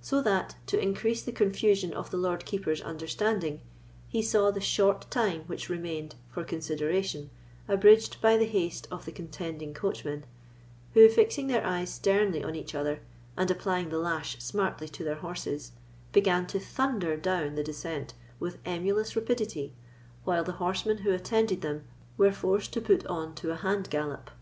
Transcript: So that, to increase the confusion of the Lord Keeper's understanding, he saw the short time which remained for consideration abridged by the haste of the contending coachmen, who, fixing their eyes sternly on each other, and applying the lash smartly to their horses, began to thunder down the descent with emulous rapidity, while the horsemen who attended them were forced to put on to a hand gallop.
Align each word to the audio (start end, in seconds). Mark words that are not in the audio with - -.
So 0.00 0.20
that, 0.22 0.56
to 0.66 0.80
increase 0.82 1.22
the 1.22 1.30
confusion 1.30 1.94
of 1.94 2.10
the 2.10 2.16
Lord 2.16 2.44
Keeper's 2.44 2.80
understanding, 2.82 3.60
he 4.08 4.22
saw 4.22 4.50
the 4.50 4.60
short 4.60 5.08
time 5.08 5.42
which 5.46 5.68
remained 5.68 6.16
for 6.28 6.42
consideration 6.42 7.30
abridged 7.68 8.20
by 8.20 8.36
the 8.36 8.44
haste 8.44 8.88
of 8.90 9.04
the 9.04 9.12
contending 9.12 9.72
coachmen, 9.74 10.26
who, 10.94 11.08
fixing 11.08 11.46
their 11.46 11.64
eyes 11.64 11.94
sternly 11.94 12.42
on 12.42 12.56
each 12.56 12.74
other, 12.74 13.02
and 13.36 13.52
applying 13.52 13.88
the 13.90 13.98
lash 14.00 14.36
smartly 14.42 14.88
to 14.88 15.04
their 15.04 15.14
horses, 15.14 15.70
began 16.10 16.48
to 16.48 16.58
thunder 16.58 17.16
down 17.16 17.54
the 17.54 17.62
descent 17.62 18.14
with 18.40 18.58
emulous 18.64 19.14
rapidity, 19.14 19.74
while 20.24 20.42
the 20.42 20.54
horsemen 20.58 20.98
who 21.04 21.12
attended 21.12 21.60
them 21.60 21.84
were 22.16 22.32
forced 22.32 22.72
to 22.72 22.80
put 22.80 23.06
on 23.06 23.32
to 23.32 23.52
a 23.52 23.54
hand 23.56 23.88
gallop. 23.90 24.32